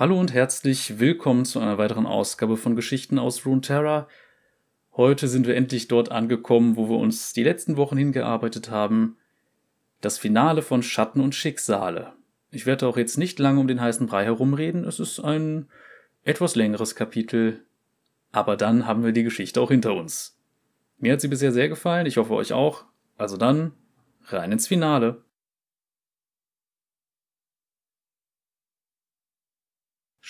[0.00, 4.08] Hallo und herzlich willkommen zu einer weiteren Ausgabe von Geschichten aus Runeterra.
[4.96, 9.18] Heute sind wir endlich dort angekommen, wo wir uns die letzten Wochen hingearbeitet haben.
[10.00, 12.14] Das Finale von Schatten und Schicksale.
[12.50, 14.84] Ich werde auch jetzt nicht lange um den heißen Brei herumreden.
[14.84, 15.68] Es ist ein
[16.24, 17.62] etwas längeres Kapitel.
[18.32, 20.40] Aber dann haben wir die Geschichte auch hinter uns.
[20.96, 22.06] Mir hat sie bisher sehr gefallen.
[22.06, 22.86] Ich hoffe euch auch.
[23.18, 23.72] Also dann
[24.28, 25.22] rein ins Finale.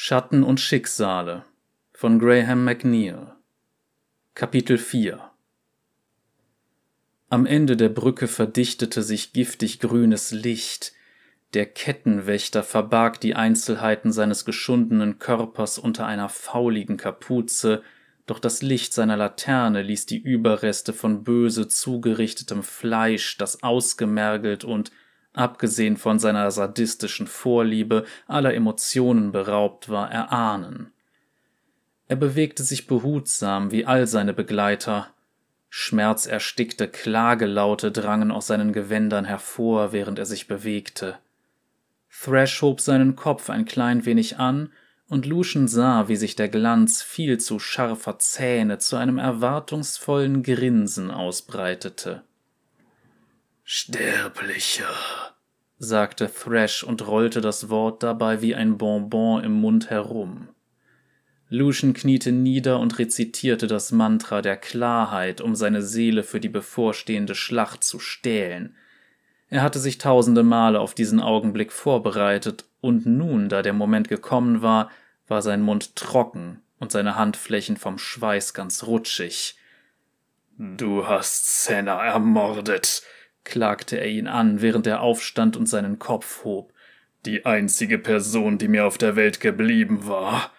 [0.03, 1.45] Schatten und Schicksale
[1.93, 3.35] von Graham McNeil
[4.35, 5.21] Kapitel 4
[7.29, 10.95] Am Ende der Brücke verdichtete sich giftig grünes Licht.
[11.53, 17.83] Der Kettenwächter verbarg die Einzelheiten seines geschundenen Körpers unter einer fauligen Kapuze,
[18.25, 24.93] doch das Licht seiner Laterne ließ die Überreste von böse zugerichtetem Fleisch, das ausgemergelt und
[25.33, 30.93] abgesehen von seiner sadistischen Vorliebe, aller Emotionen beraubt war, erahnen.
[32.09, 35.09] Er bewegte sich behutsam wie all seine Begleiter.
[35.69, 41.19] Schmerzerstickte Klagelaute drangen aus seinen Gewändern hervor, während er sich bewegte.
[42.11, 44.73] Thrash hob seinen Kopf ein klein wenig an,
[45.09, 51.11] und Lucian sah, wie sich der Glanz viel zu scharfer Zähne zu einem erwartungsvollen Grinsen
[51.11, 52.23] ausbreitete.
[53.73, 54.93] Sterblicher,
[55.79, 60.49] sagte Thrash und rollte das Wort dabei wie ein Bonbon im Mund herum.
[61.51, 67.37] Lucian kniete nieder und rezitierte das Mantra der Klarheit, um seine Seele für die bevorstehende
[67.37, 68.75] Schlacht zu stählen.
[69.51, 74.63] Er hatte sich tausende Male auf diesen Augenblick vorbereitet, und nun, da der Moment gekommen
[74.63, 74.91] war,
[75.29, 79.57] war sein Mund trocken und seine Handflächen vom Schweiß ganz rutschig.
[80.59, 83.05] Du hast Senna ermordet,
[83.45, 86.73] klagte er ihn an, während er aufstand und seinen Kopf hob.
[87.27, 90.53] Die einzige Person, die mir auf der Welt geblieben war.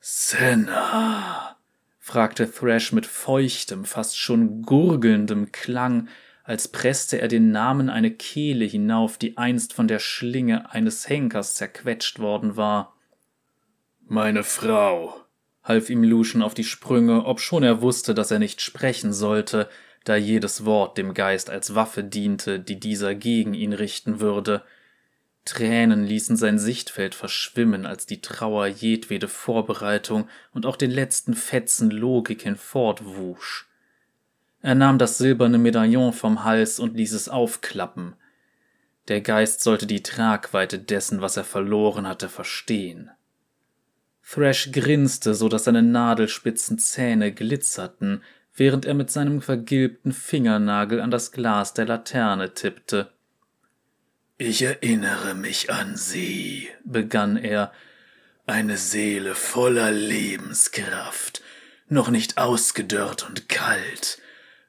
[0.00, 1.56] Senna,
[1.98, 6.08] fragte Thrash mit feuchtem, fast schon gurgelndem Klang,
[6.44, 11.54] als presste er den Namen eine Kehle hinauf, die einst von der Schlinge eines Henkers
[11.54, 12.96] zerquetscht worden war.
[14.06, 15.14] Meine Frau,
[15.62, 19.68] half ihm Lucian auf die Sprünge, obschon er wusste, dass er nicht sprechen sollte,
[20.04, 24.62] da jedes Wort dem Geist als Waffe diente, die dieser gegen ihn richten würde.
[25.44, 31.90] Tränen ließen sein Sichtfeld verschwimmen, als die Trauer jedwede Vorbereitung und auch den letzten Fetzen
[31.90, 33.68] Logik hinfortwusch.
[34.62, 38.14] Er nahm das silberne Medaillon vom Hals und ließ es aufklappen.
[39.08, 43.10] Der Geist sollte die Tragweite dessen, was er verloren hatte, verstehen.
[44.22, 48.22] Thrash grinste, so dass seine nadelspitzen Zähne glitzerten,
[48.54, 53.12] während er mit seinem vergilbten Fingernagel an das Glas der Laterne tippte.
[54.38, 57.72] Ich erinnere mich an sie, begann er,
[58.46, 61.42] eine Seele voller Lebenskraft,
[61.88, 64.18] noch nicht ausgedörrt und kalt,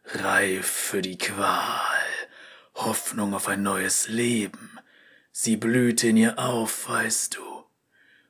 [0.05, 1.65] reif für die Qual,
[2.75, 4.77] Hoffnung auf ein neues Leben.
[5.31, 7.63] Sie blühte in ihr auf, weißt du,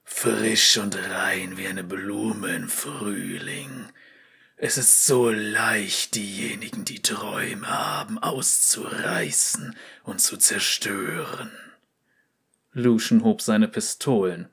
[0.04, 3.92] frisch und rein wie eine Blume im Frühling,
[4.64, 11.50] es ist so leicht, diejenigen, die Träume haben, auszureißen und zu zerstören.
[12.72, 14.50] Lucian hob seine Pistolen.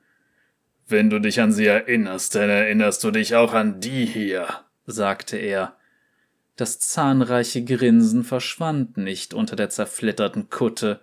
[0.87, 4.47] Wenn du dich an sie erinnerst, dann erinnerst du dich auch an die hier,
[4.87, 5.77] sagte er.
[6.55, 11.01] Das zahnreiche Grinsen verschwand nicht unter der zerflitterten Kutte.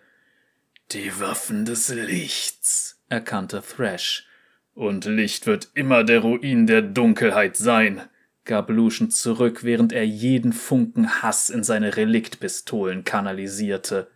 [0.90, 4.26] Die Waffen des Lichts, erkannte Thrash.
[4.74, 8.02] Und Licht wird immer der Ruin der Dunkelheit sein
[8.46, 14.08] gab Lucian zurück, während er jeden Funken Hass in seine Reliktpistolen kanalisierte.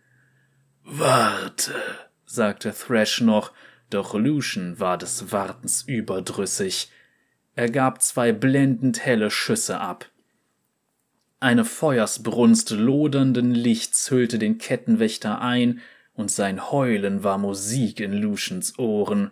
[0.83, 1.73] Warte,
[2.25, 3.51] sagte Thrash noch,
[3.89, 6.89] doch Lucian war des Wartens überdrüssig.
[7.55, 10.09] Er gab zwei blendend helle Schüsse ab.
[11.39, 15.81] Eine Feuersbrunst lodernden Lichts hüllte den Kettenwächter ein,
[16.13, 19.31] und sein Heulen war Musik in Lucians Ohren.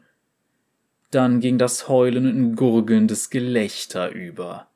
[1.12, 4.69] Dann ging das Heulen in gurgelndes Gelächter über.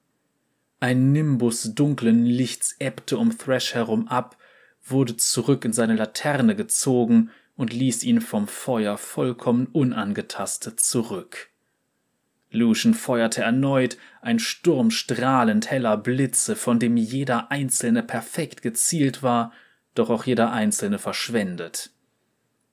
[0.83, 4.35] Ein Nimbus dunklen Lichts ebbte um Thrash herum ab,
[4.83, 11.51] wurde zurück in seine Laterne gezogen und ließ ihn vom Feuer vollkommen unangetastet zurück.
[12.51, 19.53] Lucian feuerte erneut, ein Sturm strahlend heller Blitze, von dem jeder einzelne perfekt gezielt war,
[19.95, 21.91] doch auch jeder einzelne verschwendet.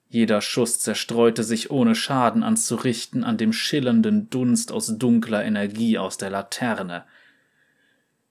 [0.08, 6.18] Jeder Schuss zerstreute sich ohne Schaden anzurichten an dem schillernden Dunst aus dunkler Energie aus
[6.18, 7.04] der Laterne–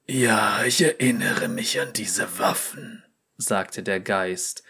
[0.10, 3.04] ja, ich erinnere mich an diese Waffen,
[3.38, 4.64] sagte der Geist.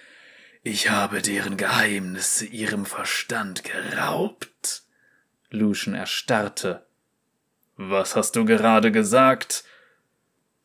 [0.64, 4.84] Ich habe deren Geheimnisse ihrem Verstand geraubt.
[5.50, 6.86] Lucian erstarrte.
[7.78, 9.64] Was hast du gerade gesagt?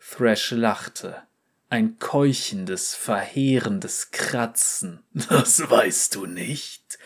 [0.00, 1.22] Thrash lachte.
[1.70, 5.04] Ein keuchendes, verheerendes Kratzen.
[5.28, 6.98] Das weißt du nicht.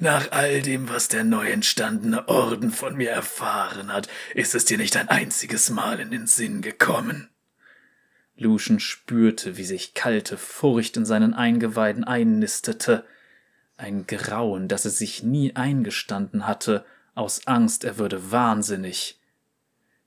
[0.00, 4.78] Nach all dem, was der neu entstandene Orden von mir erfahren hat, ist es dir
[4.78, 7.28] nicht ein einziges Mal in den Sinn gekommen.
[8.36, 13.04] Lucian spürte, wie sich kalte Furcht in seinen Eingeweiden einnistete.
[13.76, 16.84] Ein Grauen, das es sich nie eingestanden hatte,
[17.16, 19.18] aus Angst, er würde wahnsinnig.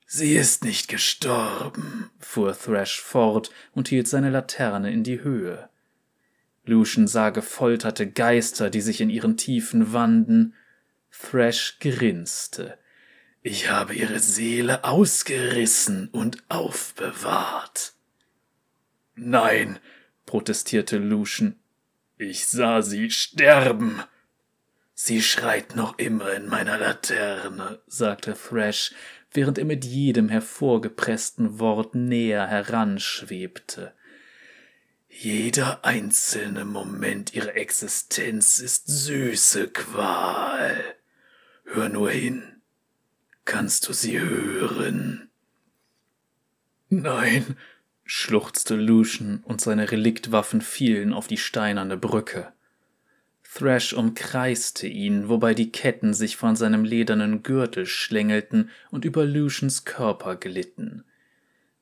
[0.08, 5.70] Sie ist nicht gestorben, fuhr Thrash fort und hielt seine Laterne in die Höhe.
[6.64, 10.54] Lucian sah gefolterte Geister, die sich in ihren Tiefen wanden.
[11.12, 12.78] Thrash grinste.
[13.42, 17.94] Ich habe ihre Seele ausgerissen und aufbewahrt.
[19.16, 19.80] Nein,
[20.26, 21.56] protestierte Lucian.
[22.18, 24.04] Ich sah sie sterben.
[24.94, 28.94] Sie schreit noch immer in meiner Laterne, sagte Thrash,
[29.32, 33.94] während er mit jedem hervorgepressten Wort näher heranschwebte.
[35.14, 40.96] Jeder einzelne Moment ihrer Existenz ist süße Qual.
[41.66, 42.62] Hör nur hin.
[43.44, 45.30] Kannst du sie hören?
[46.90, 47.58] Nein,
[48.06, 52.54] schluchzte Lucian und seine Reliktwaffen fielen auf die steinerne Brücke.
[53.44, 59.84] Thrash umkreiste ihn, wobei die Ketten sich von seinem ledernen Gürtel schlängelten und über Lucians
[59.84, 61.04] Körper glitten.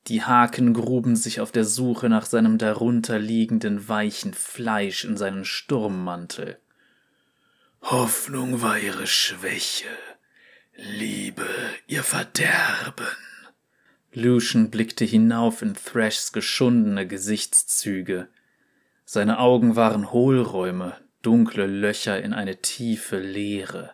[0.06, 6.58] Die Haken gruben sich auf der Suche nach seinem darunterliegenden weichen Fleisch in seinen Sturmmantel.
[7.82, 9.88] Hoffnung war ihre Schwäche,
[10.76, 11.46] Liebe
[11.86, 13.06] ihr Verderben.
[14.12, 18.28] Lucian blickte hinauf in Thrashs geschundene Gesichtszüge.
[19.04, 23.92] Seine Augen waren Hohlräume, dunkle Löcher in eine tiefe Leere.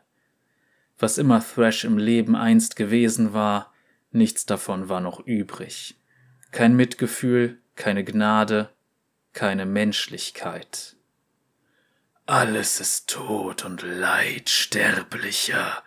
[0.99, 3.73] Was immer Thrash im Leben einst gewesen war,
[4.16, 5.96] nichts davon war noch übrig.
[6.50, 8.70] Kein Mitgefühl, keine Gnade,
[9.32, 10.96] keine Menschlichkeit.
[12.24, 15.82] Alles ist Tod und Leid sterblicher,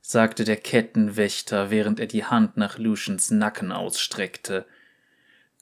[0.00, 4.66] sagte der Kettenwächter, während er die Hand nach Lucians Nacken ausstreckte.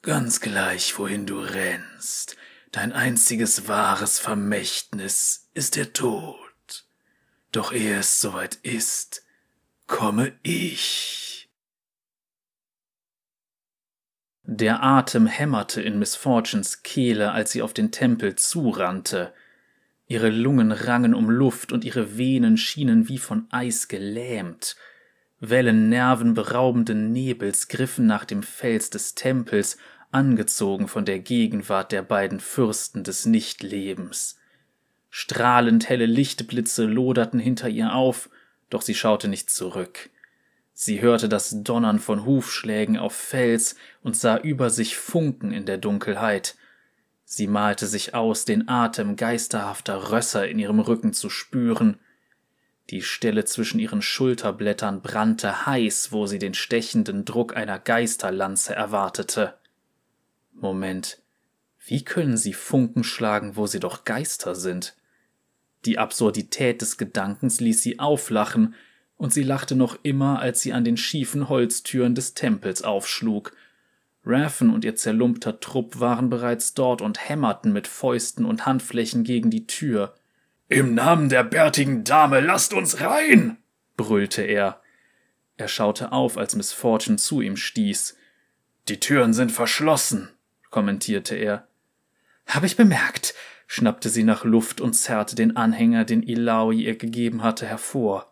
[0.01, 2.37] Ganz gleich, wohin du rennst,
[2.71, 6.85] dein einziges wahres Vermächtnis ist der Tod.
[7.51, 9.23] Doch ehe es soweit ist,
[9.87, 11.28] komme ich.
[14.51, 19.31] Der Atem hämmerte in Miss Fortunes Kehle, als sie auf den Tempel zurannte.
[20.07, 24.75] Ihre Lungen rangen um Luft und ihre Venen schienen wie von Eis gelähmt.
[25.39, 29.77] Wellen nervenberaubenden Nebels griffen nach dem Fels des Tempels
[30.09, 34.39] angezogen von der Gegenwart der beiden Fürsten des Nichtlebens.
[35.11, 38.31] Strahlend helle Lichtblitze loderten hinter ihr auf,
[38.71, 40.09] doch sie schaute nicht zurück.
[40.81, 45.77] Sie hörte das Donnern von Hufschlägen auf Fels und sah über sich Funken in der
[45.77, 46.55] Dunkelheit.
[47.25, 51.99] Sie malte sich aus, den Atem geisterhafter Rösser in ihrem Rücken zu spüren.
[52.91, 59.55] Die Stelle zwischen ihren Schulterblättern brannte heiß, wo sie den stechenden Druck einer Geisterlanze erwartete.
[60.53, 61.21] Moment,
[61.85, 64.95] wie können sie Funken schlagen, wo sie doch Geister sind?
[65.83, 68.75] Die Absurdität des Gedankens ließ sie auflachen,
[69.19, 73.55] und sie lachte noch immer, als sie an den schiefen Holztüren des Tempels aufschlug.
[74.25, 79.51] Raffen und ihr zerlumpter Trupp waren bereits dort und hämmerten mit Fäusten und Handflächen gegen
[79.51, 80.15] die Tür.
[80.69, 83.57] Im Namen der bärtigen Dame lasst uns rein!
[83.95, 84.81] brüllte er.
[85.57, 88.17] Er schaute auf, als Miss Fortune zu ihm stieß.
[88.87, 90.29] Die Türen sind verschlossen
[90.69, 91.67] kommentierte er.
[92.47, 93.33] Hab ich bemerkt,
[93.67, 98.28] schnappte sie nach Luft und zerrte den Anhänger, den Ilaoi ihr gegeben hatte, hervor.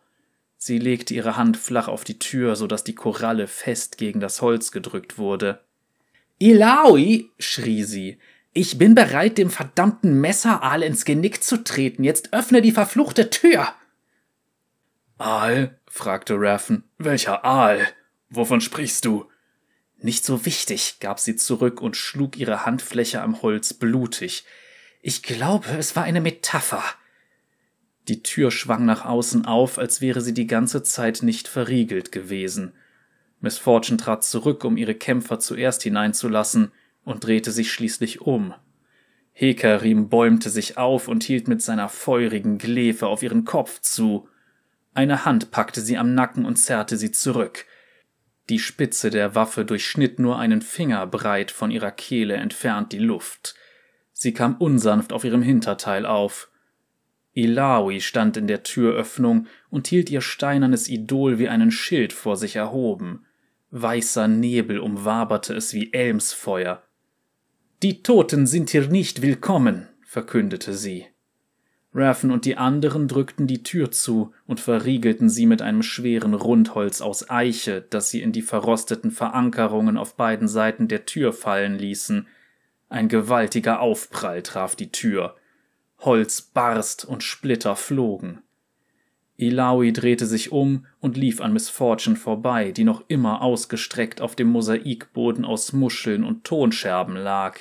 [0.58, 4.42] Sie legte ihre Hand flach auf die Tür, so dass die Koralle fest gegen das
[4.42, 5.62] Holz gedrückt wurde.
[6.40, 8.20] Ilaoi, schrie sie,
[8.58, 12.04] ich bin bereit, dem verdammten Messeraal ins Genick zu treten.
[12.04, 13.72] Jetzt öffne die verfluchte Tür.
[15.20, 15.80] Aal?
[15.86, 16.84] fragte Raffen.
[16.98, 17.88] Welcher Aal?
[18.32, 19.30] Wovon sprichst du?
[20.00, 24.44] Nicht so wichtig, gab sie zurück und schlug ihre Handfläche am Holz blutig.
[25.04, 26.84] Ich glaube, es war eine Metapher.
[28.08, 32.74] Die Tür schwang nach außen auf, als wäre sie die ganze Zeit nicht verriegelt gewesen.
[33.42, 36.72] Miss Fortune trat zurück, um ihre Kämpfer zuerst hineinzulassen,
[37.04, 38.54] und drehte sich schließlich um.
[39.32, 44.28] Hekarim bäumte sich auf und hielt mit seiner feurigen Glefe auf ihren Kopf zu.
[44.94, 47.66] Eine Hand packte sie am Nacken und zerrte sie zurück.
[48.50, 53.56] Die Spitze der Waffe durchschnitt nur einen Finger breit von ihrer Kehle entfernt die Luft.
[54.12, 56.50] Sie kam unsanft auf ihrem Hinterteil auf.
[57.38, 62.56] Ilawi stand in der Türöffnung und hielt ihr steinernes Idol wie einen Schild vor sich
[62.56, 63.25] erhoben.
[63.70, 66.82] Weißer Nebel umwaberte es wie Elmsfeuer.
[67.84, 71.06] Die Toten sind hier nicht willkommen, verkündete sie.
[71.94, 77.01] Raffen und die anderen drückten die Tür zu und verriegelten sie mit einem schweren Rundholz
[77.01, 82.27] aus Eiche, das sie in die verrosteten Verankerungen auf beiden Seiten der Tür fallen ließen.
[82.89, 85.36] Ein gewaltiger Aufprall traf die Tür.
[86.00, 88.42] Holz barst und Splitter flogen.
[89.38, 94.36] Ilawi drehte sich um und lief an Miss Fortune vorbei, die noch immer ausgestreckt auf
[94.36, 97.60] dem Mosaikboden aus Muscheln und Tonscherben lag.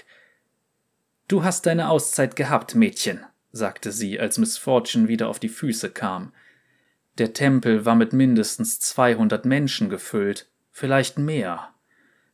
[1.28, 3.20] Du hast deine Auszeit gehabt, Mädchen,
[3.52, 6.32] sagte sie, als Miss Fortune wieder auf die Füße kam.
[7.18, 11.70] Der Tempel war mit mindestens zweihundert Menschen gefüllt, vielleicht mehr.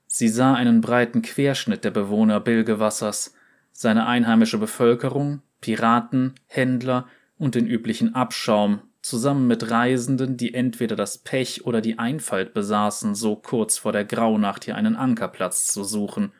[0.06, 3.34] Sie sah einen breiten Querschnitt der Bewohner Bilgewassers,
[3.72, 11.18] seine einheimische Bevölkerung, Piraten, Händler und den üblichen Abschaum, zusammen mit Reisenden, die entweder das
[11.18, 16.32] Pech oder die Einfalt besaßen, so kurz vor der Graunacht hier einen Ankerplatz zu suchen.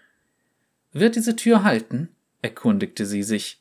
[0.93, 2.11] Wird diese Tür halten?
[2.43, 3.61] erkundigte sie sich.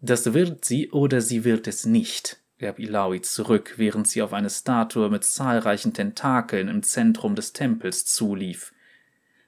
[0.00, 4.50] Das wird sie oder sie wird es nicht, gab Ilawi zurück, während sie auf eine
[4.50, 8.72] Statue mit zahlreichen Tentakeln im Zentrum des Tempels zulief.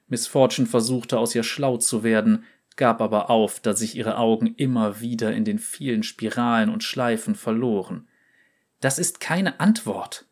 [0.07, 2.43] Miss Fortune versuchte aus ihr schlau zu werden,
[2.79, 7.35] gab aber auf, da sich ihre Augen immer wieder in den vielen Spiralen und Schleifen
[7.35, 8.07] verloren.
[8.79, 10.25] Das ist keine Antwort.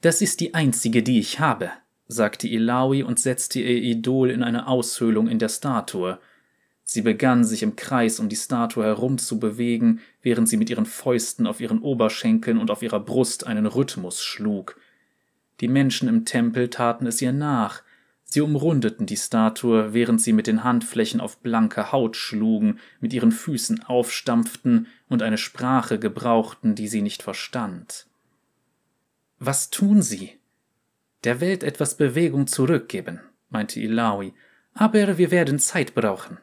[0.00, 1.70] Das ist die einzige, die ich habe,
[2.08, 6.18] sagte Ilawi und setzte ihr Idol in eine Aushöhlung in der Statue.
[6.82, 11.60] Sie begann sich im Kreis um die Statue herumzubewegen, während sie mit ihren Fäusten auf
[11.60, 14.80] ihren Oberschenkeln und auf ihrer Brust einen Rhythmus schlug.
[15.60, 17.84] Die Menschen im Tempel taten es ihr nach,
[18.24, 23.32] Sie umrundeten die Statue, während sie mit den Handflächen auf blanke Haut schlugen, mit ihren
[23.32, 28.06] Füßen aufstampften und eine Sprache gebrauchten, die sie nicht verstand.
[29.38, 30.38] Was tun Sie?
[31.24, 34.34] Der Welt etwas Bewegung zurückgeben, meinte Ilawi,
[34.74, 36.38] aber wir werden Zeit brauchen.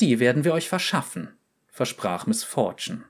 [0.00, 1.32] Die werden wir euch verschaffen,
[1.66, 3.04] versprach Miss Fortune.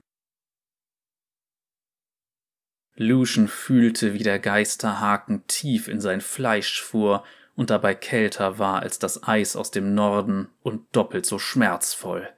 [2.97, 7.25] Lucian fühlte, wie der Geisterhaken tief in sein Fleisch fuhr
[7.59, 12.29] und dabei kälter war als das Eis aus dem Norden und doppelt so schmerzvoll.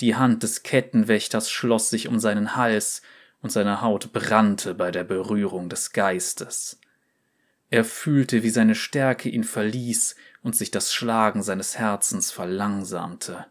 [0.00, 3.02] Die Hand des Kettenwächters schloss sich um seinen Hals,
[3.40, 6.80] und seine Haut brannte bei der Berührung des Geistes.
[7.70, 13.46] Er fühlte, wie seine Stärke ihn verließ und sich das Schlagen seines Herzens verlangsamte.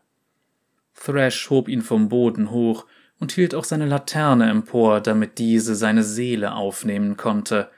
[0.94, 2.86] Thrash hob ihn vom Boden hoch
[3.22, 7.70] und hielt auch seine Laterne empor, damit diese seine Seele aufnehmen konnte,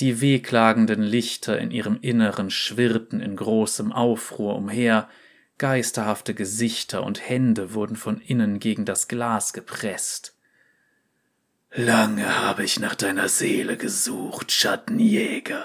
[0.00, 5.08] die wehklagenden Lichter in ihrem Inneren schwirrten in großem Aufruhr umher,
[5.58, 10.36] geisterhafte Gesichter und Hände wurden von innen gegen das Glas gepresst.
[11.74, 15.64] Lange habe ich nach deiner Seele gesucht, Schattenjäger,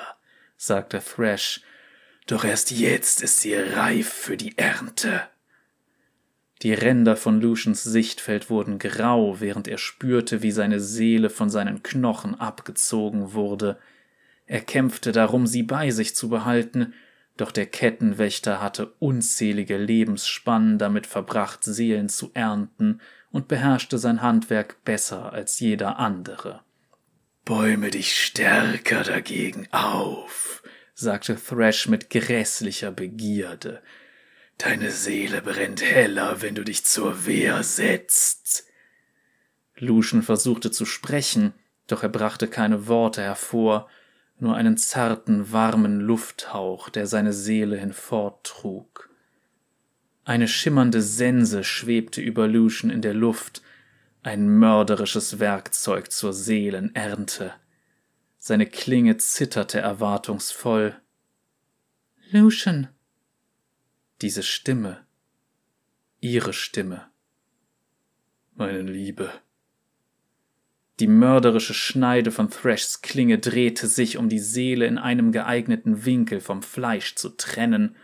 [0.56, 1.62] sagte Thrash,
[2.28, 5.24] doch erst jetzt ist sie reif für die Ernte.
[6.62, 11.84] Die Ränder von Lucians Sichtfeld wurden grau, während er spürte, wie seine Seele von seinen
[11.84, 13.78] Knochen abgezogen wurde,
[14.48, 16.94] er kämpfte darum, sie bei sich zu behalten,
[17.36, 23.00] doch der Kettenwächter hatte unzählige Lebensspannen damit verbracht, Seelen zu ernten
[23.32, 26.62] und beherrschte sein Handwerk besser als jeder andere.
[27.46, 30.64] Bäume dich stärker dagegen auf,
[30.96, 33.82] sagte Thrash mit grässlicher Begierde.
[34.58, 38.66] Deine Seele brennt heller, wenn du dich zur Wehr setzt.
[39.76, 41.54] Lucian versuchte zu sprechen,
[41.86, 43.88] doch er brachte keine Worte hervor,
[44.40, 49.10] nur einen zarten, warmen Lufthauch, der seine Seele hinforttrug.
[50.24, 53.62] Eine schimmernde Sense schwebte über Lucian in der Luft,
[54.24, 57.54] ein mörderisches Werkzeug zur Seelenernte.
[58.38, 61.00] Seine Klinge zitterte erwartungsvoll.
[62.32, 62.90] Lucian.
[64.22, 65.06] Diese Stimme.
[66.20, 67.10] Ihre Stimme.
[68.54, 69.32] Meine Liebe.
[71.00, 76.42] Die mörderische Schneide von Thrashs Klinge drehte sich, um die Seele in einem geeigneten Winkel
[76.42, 77.96] vom Fleisch zu trennen.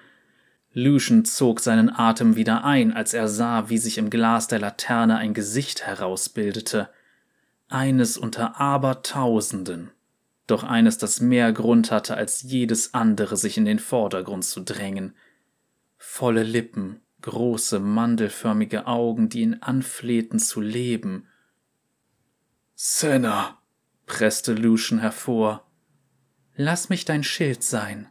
[0.74, 5.18] Lucian zog seinen Atem wieder ein, als er sah, wie sich im Glas der Laterne
[5.18, 6.90] ein Gesicht herausbildete.
[7.68, 9.90] Eines unter Abertausenden.
[10.46, 15.16] Doch eines, das mehr Grund hatte als jedes andere, sich in den Vordergrund zu drängen.
[15.98, 21.28] Volle Lippen, große mandelförmige Augen, die ihn anflehten zu leben,
[22.86, 23.60] Senna,
[24.08, 25.66] presste Lucian hervor.
[26.58, 28.10] Lass mich dein Schild sein.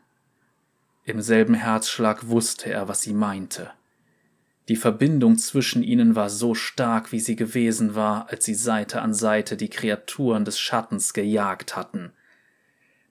[1.05, 3.71] Im selben Herzschlag wusste er, was sie meinte.
[4.71, 9.13] Die Verbindung zwischen ihnen war so stark, wie sie gewesen war, als sie Seite an
[9.13, 12.15] Seite die Kreaturen des Schattens gejagt hatten.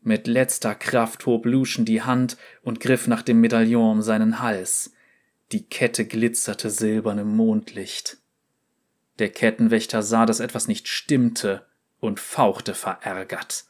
[0.01, 4.93] Mit letzter Kraft hob Lucian die Hand und griff nach dem Medaillon um seinen Hals.
[5.51, 8.17] Die Kette glitzerte silbern im Mondlicht.
[9.21, 11.67] Der Kettenwächter sah, dass etwas nicht stimmte
[11.99, 13.65] und fauchte verärgert.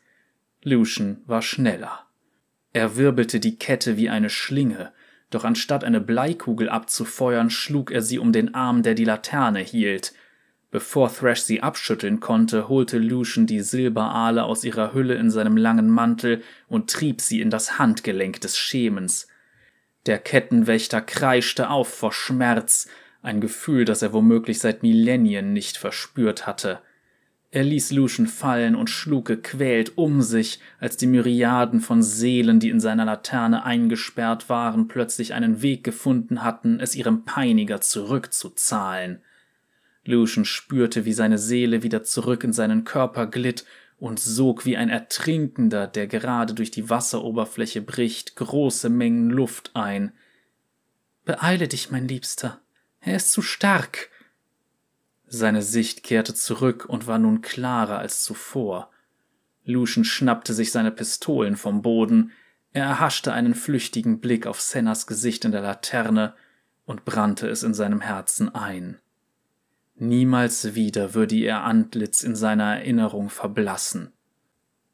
[0.63, 2.05] Lucian war schneller.
[2.72, 4.93] Er wirbelte die Kette wie eine Schlinge,
[5.29, 10.13] doch anstatt eine Bleikugel abzufeuern, schlug er sie um den Arm, der die Laterne hielt.
[10.70, 15.89] Bevor Thrash sie abschütteln konnte, holte Lucian die Silberaale aus ihrer Hülle in seinem langen
[15.89, 19.27] Mantel und trieb sie in das Handgelenk des Schemens.
[20.05, 22.88] Der Kettenwächter kreischte auf vor Schmerz,
[23.22, 26.80] ein Gefühl, das er womöglich seit Millennien nicht verspürt hatte.
[27.54, 32.70] Er ließ Lucian fallen und schlug gequält um sich, als die Myriaden von Seelen, die
[32.70, 39.20] in seiner Laterne eingesperrt waren, plötzlich einen Weg gefunden hatten, es ihrem Peiniger zurückzuzahlen.
[40.06, 43.66] Lucian spürte, wie seine Seele wieder zurück in seinen Körper glitt
[44.00, 50.13] und sog wie ein Ertrinkender, der gerade durch die Wasseroberfläche bricht, große Mengen Luft ein.
[51.25, 52.61] Beeile dich, mein Liebster.
[53.01, 54.10] Er ist zu stark.
[55.27, 58.91] Seine Sicht kehrte zurück und war nun klarer als zuvor.
[59.65, 62.31] Lucian schnappte sich seine Pistolen vom Boden,
[62.74, 66.34] er erhaschte einen flüchtigen Blick auf Sennas Gesicht in der Laterne
[66.86, 69.00] und brannte es in seinem Herzen ein.
[69.96, 74.13] Niemals wieder würde ihr Antlitz in seiner Erinnerung verblassen.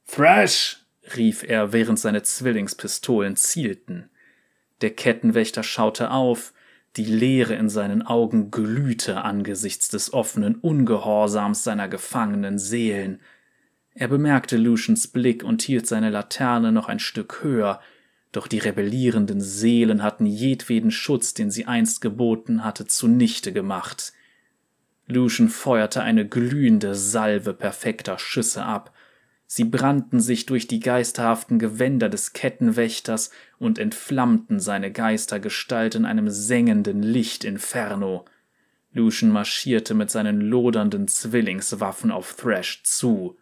[0.07, 0.83] Thrash!
[1.15, 4.09] rief er, während seine Zwillingspistolen zielten.
[4.81, 6.53] Der Kettenwächter schaute auf,
[6.97, 13.21] die Leere in seinen Augen glühte angesichts des offenen Ungehorsams seiner gefangenen Seelen.
[13.93, 17.79] Er bemerkte Lucians Blick und hielt seine Laterne noch ein Stück höher,
[18.31, 24.13] doch die rebellierenden Seelen hatten jedweden Schutz, den sie einst geboten hatte, zunichte gemacht.
[25.05, 28.93] Lucian feuerte eine glühende Salve perfekter Schüsse ab,
[29.49, 36.29] Sie brannten sich durch die geisterhaften Gewänder des Kettenwächters und entflammten seine Geistergestalt in einem
[36.29, 38.25] sengenden Lichtinferno.
[38.93, 43.37] Lucian marschierte mit seinen lodernden Zwillingswaffen auf Thrash zu.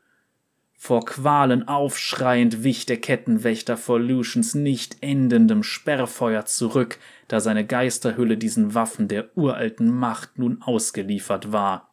[0.78, 8.38] Vor Qualen aufschreiend wich der Kettenwächter vor Lucians nicht endendem Sperrfeuer zurück, da seine Geisterhülle
[8.38, 11.90] diesen Waffen der uralten Macht nun ausgeliefert war.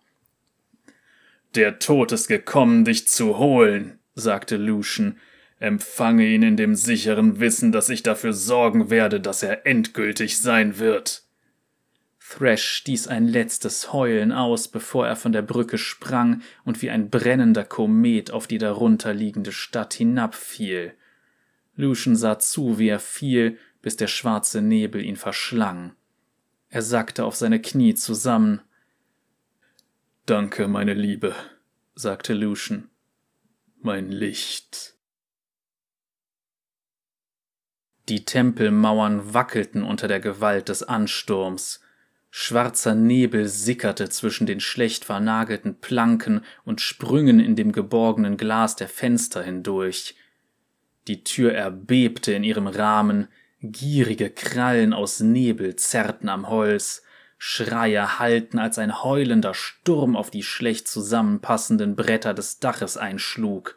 [1.55, 5.19] Der Tod ist gekommen, dich zu holen, sagte Lucian,
[5.63, 10.79] empfange ihn in dem sicheren Wissen, dass ich dafür sorgen werde, dass er endgültig sein
[10.79, 11.25] wird.
[12.19, 17.11] Thrash stieß ein letztes Heulen aus, bevor er von der Brücke sprang und wie ein
[17.11, 20.95] brennender Komet auf die darunter liegende Stadt hinabfiel.
[21.77, 25.93] Lucian sah zu, wie er fiel, bis der schwarze Nebel ihn verschlang.
[26.69, 28.63] Er sackte auf seine Knie zusammen.
[30.25, 31.35] Danke, meine Liebe,
[31.95, 32.89] sagte Lucian
[33.83, 34.95] mein Licht.
[38.13, 41.81] Die Tempelmauern wackelten unter der Gewalt des Ansturms.
[42.31, 48.91] Schwarzer Nebel sickerte zwischen den schlecht vernagelten Planken und Sprüngen in dem geborgenen Glas der
[48.91, 50.15] Fenster hindurch.
[51.09, 53.29] Die Tür erbebte in ihrem Rahmen,
[53.63, 57.05] gierige Krallen aus Nebel zerrten am Holz,
[57.39, 63.75] Schreie hallten, als ein heulender Sturm auf die schlecht zusammenpassenden Bretter des Daches einschlug.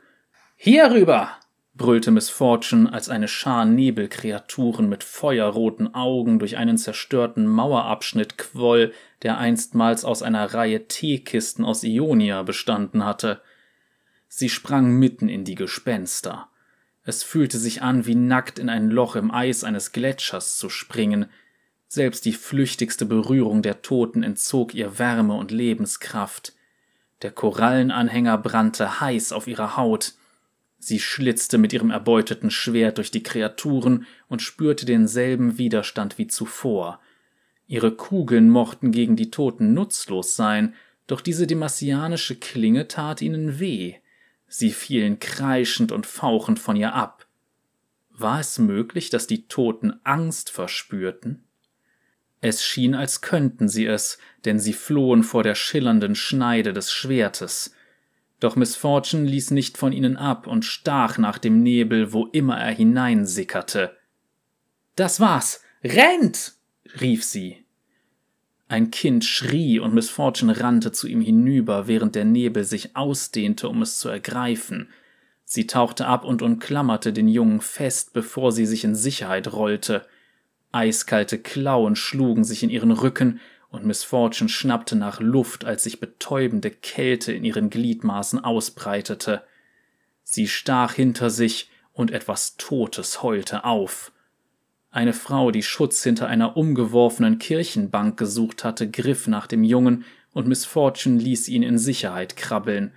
[0.58, 1.40] Hier rüber!
[1.76, 8.94] Brüllte Miss Fortune, als eine Schar Nebelkreaturen mit feuerroten Augen durch einen zerstörten Mauerabschnitt quoll,
[9.24, 13.42] der einstmals aus einer Reihe Teekisten aus Ionia bestanden hatte.
[14.28, 16.50] Sie sprang mitten in die Gespenster.
[17.04, 21.28] Es fühlte sich an, wie nackt in ein Loch im Eis eines Gletschers zu springen,
[21.88, 26.54] selbst die flüchtigste Berührung der Toten entzog ihr Wärme und Lebenskraft.
[27.22, 30.14] Der Korallenanhänger brannte heiß auf ihrer Haut.
[30.86, 37.00] Sie schlitzte mit ihrem erbeuteten Schwert durch die Kreaturen und spürte denselben Widerstand wie zuvor.
[37.66, 40.76] Ihre Kugeln mochten gegen die Toten nutzlos sein,
[41.08, 43.96] doch diese demasianische Klinge tat ihnen weh.
[44.48, 47.26] Sie fielen kreischend und fauchend von ihr ab.
[48.12, 51.46] War es möglich, dass die Toten Angst verspürten?
[52.42, 57.75] Es schien, als könnten sie es, denn sie flohen vor der schillernden Schneide des Schwertes.
[58.46, 62.60] Doch Miss Fortune ließ nicht von ihnen ab und stach nach dem Nebel, wo immer
[62.60, 63.98] er hineinsickerte.
[64.96, 65.64] Das war's.
[65.84, 66.54] Rennt!
[67.02, 67.66] rief sie.
[68.68, 73.68] Ein Kind schrie und Miss Fortune rannte zu ihm hinüber, während der Nebel sich ausdehnte,
[73.68, 74.90] um es zu ergreifen.
[75.44, 80.06] Sie tauchte ab und umklammerte den Jungen fest, bevor sie sich in Sicherheit rollte.
[80.72, 83.40] Eiskalte Klauen schlugen sich in ihren Rücken,
[83.76, 89.44] und Miss Fortune schnappte nach Luft, als sich betäubende Kälte in ihren Gliedmaßen ausbreitete.
[90.24, 94.12] Sie stach hinter sich, und etwas Totes heulte auf.
[94.92, 100.48] Eine Frau, die Schutz hinter einer umgeworfenen Kirchenbank gesucht hatte, griff nach dem Jungen, und
[100.48, 102.92] Miss Fortune ließ ihn in Sicherheit krabbeln.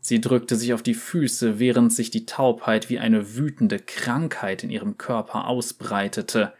[0.00, 4.70] Sie drückte sich auf die Füße, während sich die Taubheit wie eine wütende Krankheit in
[4.70, 6.54] ihrem Körper ausbreitete.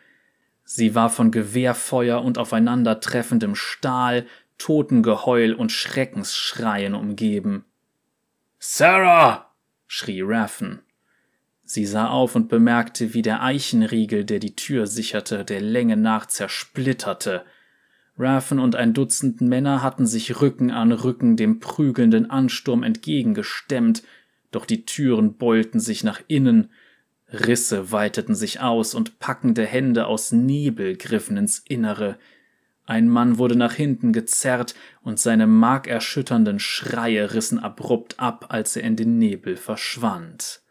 [0.70, 4.26] Sie war von Gewehrfeuer und aufeinandertreffendem Stahl,
[4.58, 7.64] Totengeheul und Schreckensschreien umgeben.
[8.58, 9.50] Sarah!
[9.86, 10.80] schrie Raffen.
[11.64, 16.26] Sie sah auf und bemerkte, wie der Eichenriegel, der die Tür sicherte, der Länge nach
[16.26, 17.46] zersplitterte.
[18.18, 24.02] Raffen und ein Dutzend Männer hatten sich Rücken an Rücken dem prügelnden Ansturm entgegengestemmt,
[24.50, 26.68] doch die Türen beulten sich nach innen,
[27.30, 32.18] Risse weiteten sich aus und packende Hände aus Nebel griffen ins Innere.
[32.86, 38.82] Ein Mann wurde nach hinten gezerrt und seine markerschütternden Schreie rissen abrupt ab, als er
[38.82, 40.62] in den Nebel verschwand.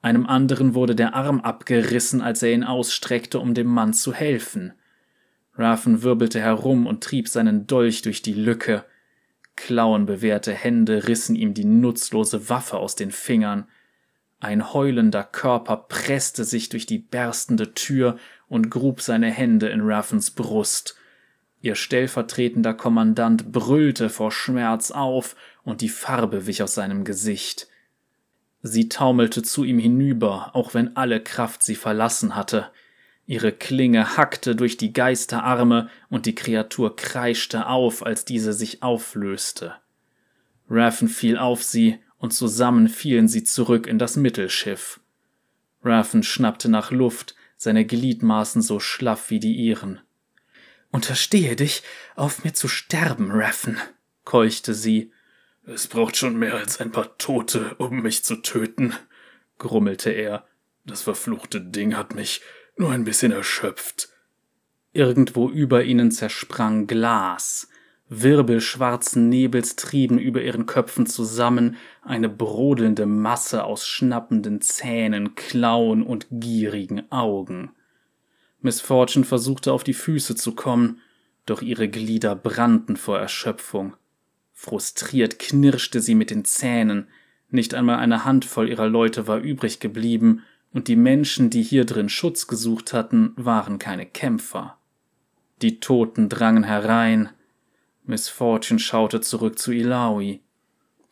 [0.00, 4.74] Einem anderen wurde der Arm abgerissen, als er ihn ausstreckte, um dem Mann zu helfen.
[5.56, 8.84] Raffen wirbelte herum und trieb seinen Dolch durch die Lücke.
[9.56, 13.66] Klauenbewehrte Hände rissen ihm die nutzlose Waffe aus den Fingern.
[14.44, 20.32] Ein heulender Körper presste sich durch die berstende Tür und grub seine Hände in Raffens
[20.32, 20.96] Brust.
[21.62, 27.68] Ihr stellvertretender Kommandant brüllte vor Schmerz auf, und die Farbe wich aus seinem Gesicht.
[28.60, 32.70] Sie taumelte zu ihm hinüber, auch wenn alle Kraft sie verlassen hatte.
[33.24, 39.76] Ihre Klinge hackte durch die Geisterarme, und die Kreatur kreischte auf, als diese sich auflöste.
[40.68, 45.00] Raffen fiel auf sie, und zusammen fielen sie zurück in das Mittelschiff.
[45.82, 50.00] Raffen schnappte nach Luft, seine Gliedmaßen so schlaff wie die ihren.
[50.90, 51.82] Unterstehe dich,
[52.14, 53.78] auf mir zu sterben, Raffen,
[54.24, 55.12] keuchte sie.
[55.66, 58.94] Es braucht schon mehr als ein paar Tote, um mich zu töten,
[59.58, 60.46] grummelte er.
[60.84, 62.42] Das verfluchte Ding hat mich
[62.76, 64.08] nur ein bisschen erschöpft.
[64.92, 67.68] Irgendwo über ihnen zersprang Glas,
[68.08, 76.02] Wirbel schwarzen Nebels trieben über ihren Köpfen zusammen, eine brodelnde Masse aus schnappenden Zähnen, Klauen
[76.02, 77.70] und gierigen Augen.
[78.60, 81.00] Miss Fortune versuchte auf die Füße zu kommen,
[81.46, 83.94] doch ihre Glieder brannten vor Erschöpfung.
[84.52, 87.08] Frustriert knirschte sie mit den Zähnen,
[87.50, 92.08] nicht einmal eine Handvoll ihrer Leute war übrig geblieben, und die Menschen, die hier drin
[92.08, 94.76] Schutz gesucht hatten, waren keine Kämpfer.
[95.62, 97.28] Die Toten drangen herein,
[98.06, 100.40] Miss Fortune schaute zurück zu Ilaoi.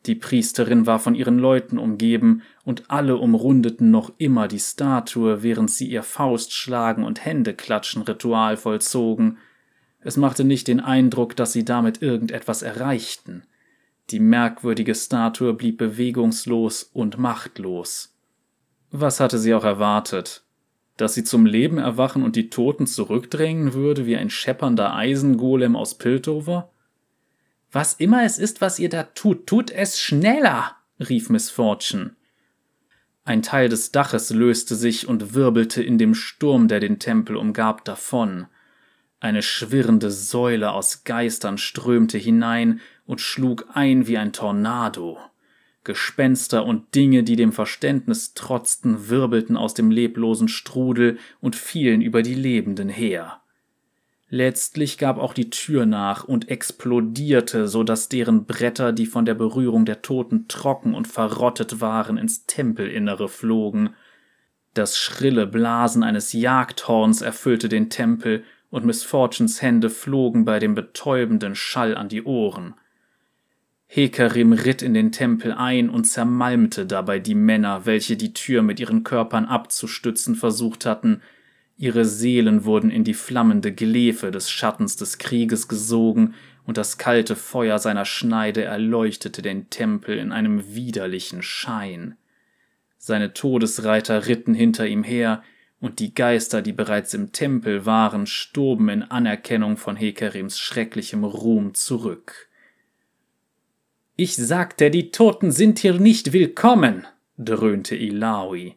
[0.06, 5.70] Die Priesterin war von ihren Leuten umgeben, und alle umrundeten noch immer die Statue, während
[5.70, 9.38] sie ihr Faustschlagen und Händeklatschen Ritual vollzogen.
[10.00, 13.44] Es machte nicht den Eindruck, dass sie damit irgendetwas erreichten.
[14.10, 18.14] Die merkwürdige Statue blieb bewegungslos und machtlos.
[18.90, 20.42] Was hatte sie auch erwartet?
[20.96, 25.96] Dass sie zum Leben erwachen und die Toten zurückdrängen würde wie ein scheppernder Eisengolem aus
[25.96, 26.71] Piltover?
[27.72, 32.14] Was immer es ist, was ihr da tut, tut es schneller, rief Miss Fortune.
[33.24, 37.84] Ein Teil des Daches löste sich und wirbelte in dem Sturm, der den Tempel umgab,
[37.84, 38.46] davon.
[39.20, 45.18] Eine schwirrende Säule aus Geistern strömte hinein und schlug ein wie ein Tornado.
[45.84, 52.22] Gespenster und Dinge, die dem Verständnis trotzten, wirbelten aus dem leblosen Strudel und fielen über
[52.22, 53.41] die Lebenden her.
[54.34, 59.34] Letztlich gab auch die Tür nach und explodierte, so dass deren Bretter, die von der
[59.34, 63.90] Berührung der Toten trocken und verrottet waren, ins Tempelinnere flogen.
[64.72, 70.74] Das schrille Blasen eines Jagdhorns erfüllte den Tempel, und Miss Fortunes Hände flogen bei dem
[70.74, 72.72] betäubenden Schall an die Ohren.
[73.86, 78.80] Hekarim ritt in den Tempel ein und zermalmte dabei die Männer, welche die Tür mit
[78.80, 81.20] ihren Körpern abzustützen versucht hatten,
[81.82, 87.34] Ihre Seelen wurden in die flammende Glefe des Schattens des Krieges gesogen, und das kalte
[87.34, 92.14] Feuer seiner Schneide erleuchtete den Tempel in einem widerlichen Schein.
[92.98, 95.42] Seine Todesreiter ritten hinter ihm her,
[95.80, 101.74] und die Geister, die bereits im Tempel waren, stoben in Anerkennung von Hekerims schrecklichem Ruhm
[101.74, 102.48] zurück.
[104.14, 108.76] Ich sagte, die Toten sind hier nicht willkommen, dröhnte Ilaoi.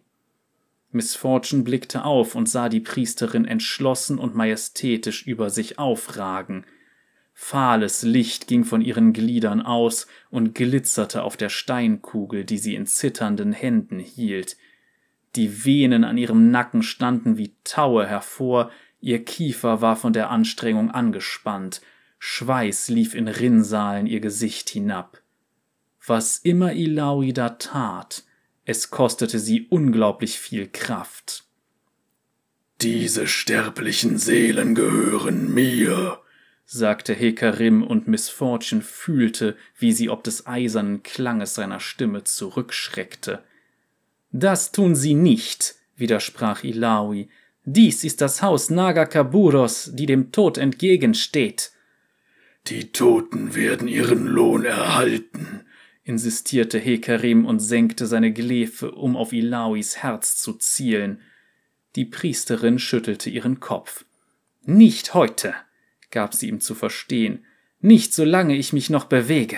[0.96, 6.66] Miss Fortune blickte auf und sah die Priesterin entschlossen und majestätisch über sich aufragen.
[7.34, 12.86] Fahles Licht ging von ihren Gliedern aus und glitzerte auf der Steinkugel, die sie in
[12.86, 14.56] zitternden Händen hielt.
[15.36, 20.92] Die Venen an ihrem Nacken standen wie Taue hervor, ihr Kiefer war von der Anstrengung
[20.92, 21.82] angespannt,
[22.20, 25.22] Schweiß lief in Rinnsalen ihr Gesicht hinab.
[26.08, 28.24] Was immer Ilaui da tat,
[28.66, 31.44] es kostete sie unglaublich viel Kraft.
[32.82, 36.20] Diese sterblichen Seelen gehören mir,
[36.66, 43.44] sagte Hekarim, und Miss Fortune fühlte, wie sie ob des eisernen Klanges seiner Stimme zurückschreckte.
[44.32, 47.30] Das tun sie nicht, widersprach Ilaui.
[47.64, 51.72] Dies ist das Haus Nagakaburos, die dem Tod entgegensteht.
[52.68, 55.65] Die Toten werden ihren Lohn erhalten,
[56.06, 61.20] insistierte Hekarim und senkte seine Glefe, um auf Ilauis Herz zu zielen.
[61.96, 64.06] Die Priesterin schüttelte ihren Kopf.
[64.64, 65.56] Nicht heute,
[66.12, 67.44] gab sie ihm zu verstehen,
[67.82, 69.58] nicht solange ich mich noch bewege.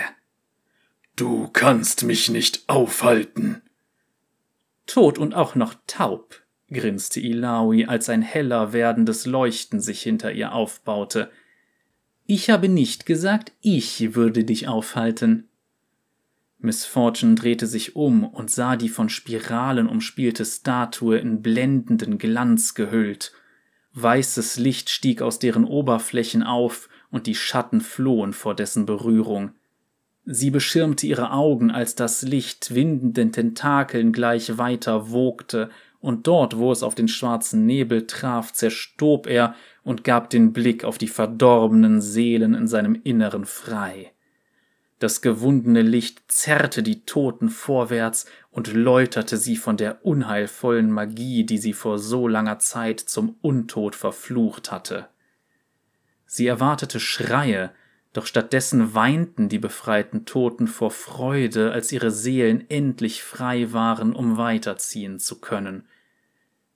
[1.16, 3.62] Du kannst mich nicht aufhalten.
[4.86, 10.52] Tot und auch noch taub, grinste Ilaui, als ein heller werdendes Leuchten sich hinter ihr
[10.52, 11.30] aufbaute.
[12.26, 15.47] Ich habe nicht gesagt, ich würde dich aufhalten.
[16.60, 22.74] Miss Fortune drehte sich um und sah die von Spiralen umspielte Statue in blendenden Glanz
[22.74, 23.32] gehüllt.
[23.94, 29.52] Weißes Licht stieg aus deren Oberflächen auf und die Schatten flohen vor dessen Berührung.
[30.24, 36.70] Sie beschirmte ihre Augen, als das Licht windenden Tentakeln gleich weiter wogte, und dort, wo
[36.70, 42.00] es auf den schwarzen Nebel traf, zerstob er und gab den Blick auf die verdorbenen
[42.00, 44.12] Seelen in seinem Inneren frei.
[44.98, 51.58] Das gewundene Licht zerrte die Toten vorwärts und läuterte sie von der unheilvollen Magie, die
[51.58, 55.08] sie vor so langer Zeit zum Untod verflucht hatte.
[56.26, 57.70] Sie erwartete Schreie,
[58.12, 64.36] doch stattdessen weinten die befreiten Toten vor Freude, als ihre Seelen endlich frei waren, um
[64.36, 65.86] weiterziehen zu können.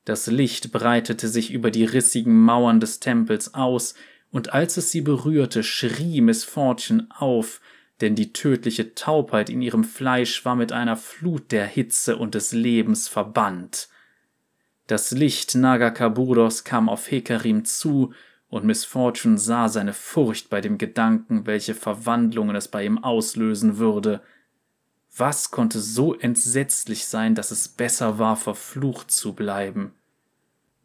[0.04, 3.94] Das Licht breitete sich über die rissigen Mauern des Tempels aus,
[4.30, 7.60] und als es sie berührte, schrie Miss Fortune auf,
[8.00, 12.52] denn die tödliche Taubheit in ihrem Fleisch war mit einer Flut der Hitze und des
[12.52, 13.88] Lebens verbannt.
[14.86, 18.12] Das Licht Nagakaburos kam auf Hekarim zu,
[18.48, 23.78] und Miss Fortune sah seine Furcht bei dem Gedanken, welche Verwandlungen es bei ihm auslösen
[23.78, 24.20] würde.
[25.16, 29.92] Was konnte so entsetzlich sein, dass es besser war, verflucht zu bleiben?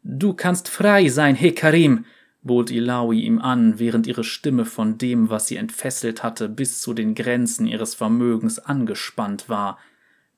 [0.02, 2.06] Du kannst frei sein, Hekarim,
[2.48, 6.92] bot Ilaui ihm an, während ihre Stimme von dem, was sie entfesselt hatte, bis zu
[6.94, 9.78] den Grenzen ihres Vermögens angespannt war.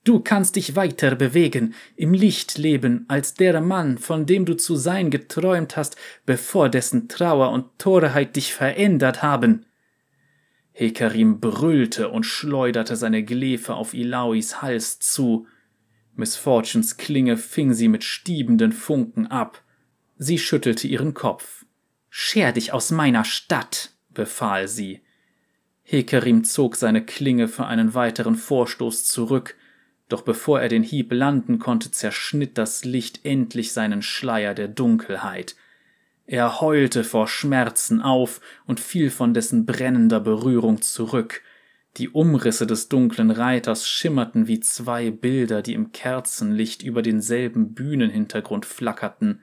[0.04, 4.76] Du kannst dich weiter bewegen, im Licht leben, als der Mann, von dem du zu
[4.76, 9.66] sein geträumt hast, bevor dessen Trauer und Torheit dich verändert haben.
[10.72, 15.46] Hekarim brüllte und schleuderte seine Glefe auf Ilauis Hals zu.
[16.14, 19.62] Miss Fortunes Klinge fing sie mit stiebenden Funken ab.
[20.16, 21.59] Sie schüttelte ihren Kopf.
[22.10, 25.00] Scher dich aus meiner Stadt, befahl sie.
[25.82, 29.56] Hekarim zog seine Klinge für einen weiteren Vorstoß zurück,
[30.08, 35.54] doch bevor er den Hieb landen konnte, zerschnitt das Licht endlich seinen Schleier der Dunkelheit.
[36.26, 41.42] Er heulte vor Schmerzen auf und fiel von dessen brennender Berührung zurück.
[41.96, 48.66] Die Umrisse des dunklen Reiters schimmerten wie zwei Bilder, die im Kerzenlicht über denselben Bühnenhintergrund
[48.66, 49.42] flackerten.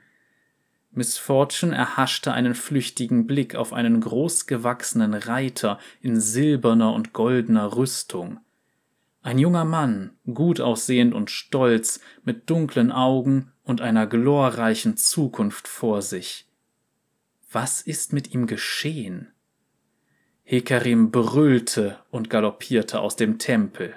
[0.90, 8.40] Miss Fortune erhaschte einen flüchtigen Blick auf einen großgewachsenen Reiter in silberner und goldener Rüstung.
[9.22, 16.02] Ein junger Mann, gut aussehend und stolz, mit dunklen Augen und einer glorreichen Zukunft vor
[16.02, 16.46] sich.
[17.50, 19.32] Was ist mit ihm geschehen?
[20.44, 23.94] Hekarim brüllte und galoppierte aus dem Tempel.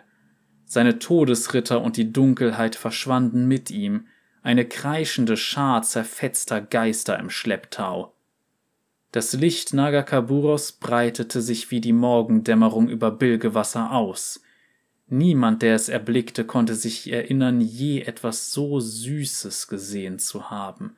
[0.66, 4.08] Seine Todesritter und die Dunkelheit verschwanden mit ihm,
[4.42, 8.14] eine kreischende Schar zerfetzter Geister im Schlepptau.
[9.12, 14.42] Das Licht Nagakaburos breitete sich wie die Morgendämmerung über Bilgewasser aus,
[15.14, 20.96] Niemand, der es erblickte, konnte sich erinnern, je etwas so Süßes gesehen zu haben.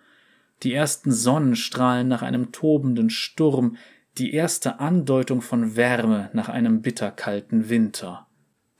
[0.61, 3.75] Die ersten Sonnenstrahlen nach einem tobenden Sturm,
[4.19, 8.27] die erste Andeutung von Wärme nach einem bitterkalten Winter.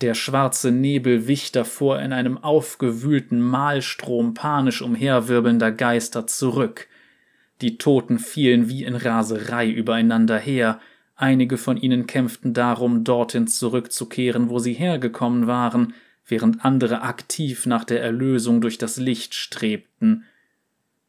[0.04, 6.88] Der schwarze Nebel wich davor in einem aufgewühlten Mahlstrom panisch umherwirbelnder Geister zurück.
[7.62, 10.80] Die Toten fielen wie in Raserei übereinander her,
[11.16, 15.94] Einige von ihnen kämpften darum, dorthin zurückzukehren, wo sie hergekommen waren,
[16.26, 20.26] während andere aktiv nach der Erlösung durch das Licht strebten.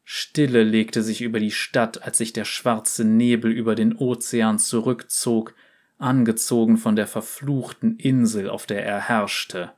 [0.05, 5.53] Stille legte sich über die Stadt, als sich der schwarze Nebel über den Ozean zurückzog,
[5.97, 9.71] angezogen von der verfluchten Insel, auf der er herrschte.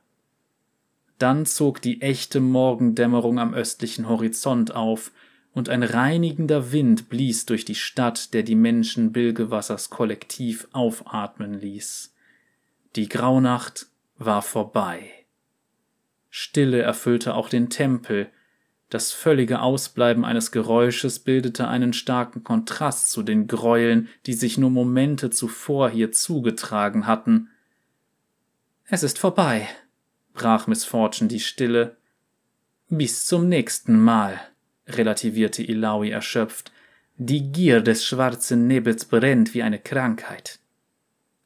[1.18, 5.10] Dann zog die echte Morgendämmerung am östlichen Horizont auf,
[5.52, 12.14] und ein reinigender Wind blies durch die Stadt, der die Menschen Bilgewassers kollektiv aufatmen ließ.
[12.94, 13.86] Die Graunacht
[14.18, 15.10] war vorbei.
[16.30, 18.30] Stille erfüllte auch den Tempel,
[18.90, 24.70] das völlige Ausbleiben eines Geräusches bildete einen starken Kontrast zu den Gräueln, die sich nur
[24.70, 27.50] Momente zuvor hier zugetragen hatten.
[28.84, 29.68] Es ist vorbei,
[30.32, 31.98] brach Miss Fortune die Stille.
[32.88, 34.40] Bis zum nächsten Mal,
[34.86, 36.72] relativierte Ilaui erschöpft.
[37.16, 40.60] Die Gier des schwarzen Nebels brennt wie eine Krankheit.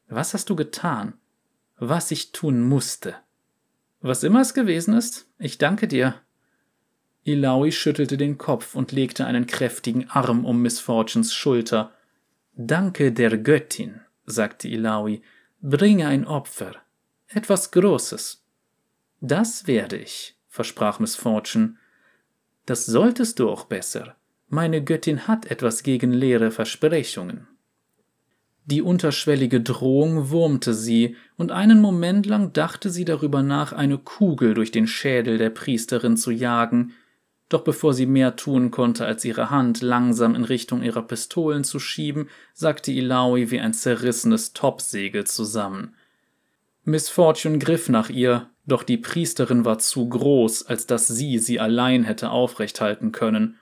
[0.09, 1.14] Was hast du getan?
[1.76, 3.16] Was ich tun musste.
[4.00, 6.14] Was immer es gewesen ist, ich danke dir.
[7.24, 11.92] Ilaui schüttelte den Kopf und legte einen kräftigen Arm um Miss Fortunes Schulter.
[12.54, 15.22] Danke der Göttin, sagte Ilaui,
[15.61, 16.74] bringe ein Opfer.
[17.28, 18.44] Etwas Großes.
[19.20, 21.76] Das werde ich, versprach Miss Fortune.
[22.66, 24.16] Das solltest du auch besser.
[24.48, 27.46] Meine Göttin hat etwas gegen leere Versprechungen.
[28.64, 34.54] Die unterschwellige Drohung wurmte sie, und einen Moment lang dachte sie darüber nach, eine Kugel
[34.54, 36.92] durch den Schädel der Priesterin zu jagen,
[37.52, 41.78] doch bevor sie mehr tun konnte, als ihre Hand langsam in Richtung ihrer Pistolen zu
[41.78, 45.94] schieben, sagte Ilaui wie ein zerrissenes Topsegel zusammen.
[46.84, 51.60] Miss Fortune griff nach ihr, doch die Priesterin war zu groß, als dass sie sie
[51.60, 53.56] allein hätte aufrecht halten können.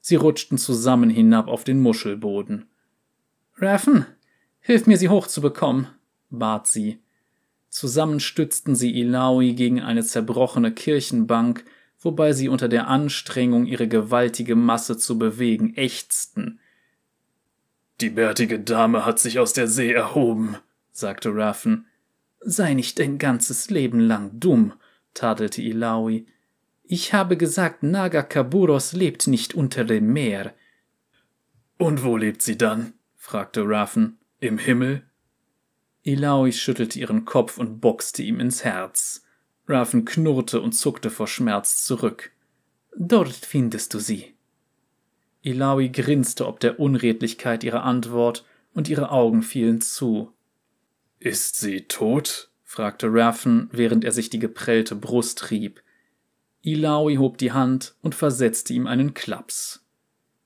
[0.00, 2.66] Sie rutschten zusammen hinab auf den Muschelboden.
[3.56, 4.06] Raffen,
[4.60, 5.88] hilf mir, sie hochzubekommen,
[6.30, 6.98] bat sie.
[7.68, 11.64] Zusammen stützten sie Ilaui gegen eine zerbrochene Kirchenbank,
[12.00, 16.60] wobei sie unter der Anstrengung, ihre gewaltige Masse zu bewegen, ächzten.
[18.00, 20.56] Die bärtige Dame hat sich aus der See erhoben,
[20.92, 21.86] sagte Raffen.
[22.40, 24.74] Sei nicht dein ganzes Leben lang dumm,
[25.14, 26.26] tadelte Ilaui.
[26.84, 30.54] Ich habe gesagt, Naga Kaburos lebt nicht unter dem Meer.
[31.76, 32.94] Und wo lebt sie dann?
[33.16, 34.18] fragte Raffen.
[34.40, 35.02] Im Himmel?
[36.02, 39.24] Ilaui schüttelte ihren Kopf und boxte ihm ins Herz.
[39.68, 42.32] Raven knurrte und zuckte vor Schmerz zurück.
[42.96, 44.34] Dort findest du sie.
[45.42, 50.32] Ilawi grinste ob der Unredlichkeit ihrer Antwort, und ihre Augen fielen zu.
[51.18, 52.50] Ist sie tot?
[52.62, 55.82] fragte Raffen, während er sich die geprellte Brust rieb.
[56.62, 59.84] Ilawi hob die Hand und versetzte ihm einen Klaps.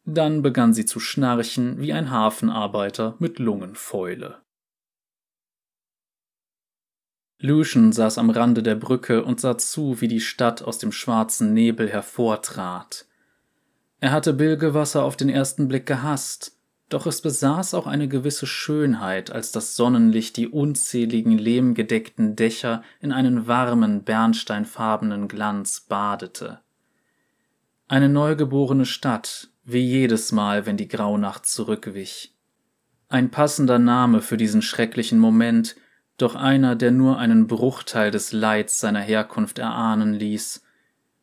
[0.06, 4.38] Dann begann sie zu schnarchen wie ein Hafenarbeiter mit Lungenfäule.
[7.44, 11.52] Lucian saß am Rande der Brücke und sah zu, wie die Stadt aus dem schwarzen
[11.52, 13.04] Nebel hervortrat.
[13.98, 16.56] Er hatte Bilgewasser auf den ersten Blick gehasst,
[16.88, 23.10] doch es besaß auch eine gewisse Schönheit, als das Sonnenlicht die unzähligen lehmgedeckten Dächer in
[23.10, 26.60] einen warmen, bernsteinfarbenen Glanz badete.
[27.88, 32.36] Eine neugeborene Stadt, wie jedes Mal, wenn die Graunacht zurückwich.
[33.08, 35.74] Ein passender Name für diesen schrecklichen Moment,
[36.16, 40.62] doch einer, der nur einen Bruchteil des Leids seiner Herkunft erahnen ließ.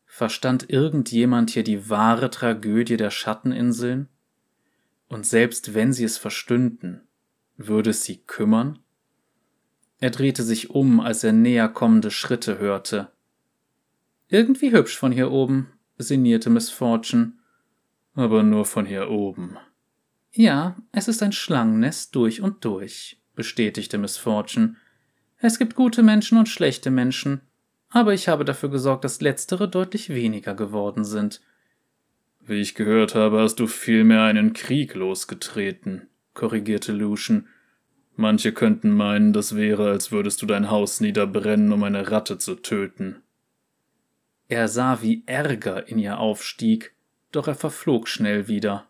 [0.04, 4.08] Verstand irgendjemand hier die wahre Tragödie der Schatteninseln?
[5.08, 7.02] Und selbst wenn sie es verstünden,
[7.56, 8.80] würde es sie kümmern?
[9.98, 13.10] Er drehte sich um, als er näher kommende Schritte hörte.
[14.28, 17.32] Irgendwie hübsch von hier oben, sinnierte Miss Fortune.
[18.14, 19.56] Aber nur von hier oben.
[20.32, 24.76] Ja, es ist ein Schlangennest durch und durch bestätigte Miss Fortune.
[25.38, 27.40] Es gibt gute Menschen und schlechte Menschen,
[27.88, 31.40] aber ich habe dafür gesorgt, dass letztere deutlich weniger geworden sind.
[32.38, 37.48] Wie ich gehört habe, hast du vielmehr einen Krieg losgetreten, korrigierte Lucian.
[38.14, 42.56] Manche könnten meinen, das wäre, als würdest du dein Haus niederbrennen, um eine Ratte zu
[42.56, 43.22] töten.
[44.48, 46.92] Er sah, wie Ärger in ihr aufstieg,
[47.32, 48.86] doch er verflog schnell wieder.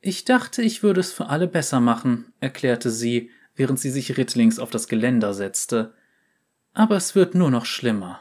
[0.00, 4.58] Ich dachte, ich würde es für alle besser machen, erklärte sie, während sie sich rittlings
[4.58, 5.92] auf das Geländer setzte.
[6.72, 8.20] Aber es wird nur noch schlimmer.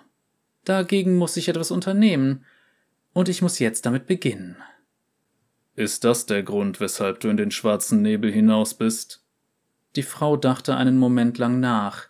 [0.65, 2.43] Dagegen muss ich etwas unternehmen,
[3.13, 4.58] und ich muss jetzt damit beginnen.
[5.76, 9.23] Ist das der Grund, weshalb du in den schwarzen Nebel hinaus bist?
[9.95, 12.07] Die Frau dachte einen Moment lang nach.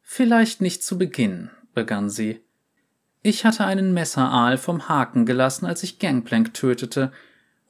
[0.00, 2.40] Vielleicht nicht zu Beginn, begann sie.
[3.22, 7.12] Ich hatte einen Messeraal vom Haken gelassen, als ich Gangplank tötete,